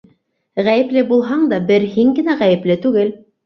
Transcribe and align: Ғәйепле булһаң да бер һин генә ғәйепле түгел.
Ғәйепле 0.67 1.03
булһаң 1.11 1.45
да 1.53 1.61
бер 1.69 1.87
һин 1.95 2.13
генә 2.23 2.41
ғәйепле 2.43 2.83
түгел. 2.91 3.17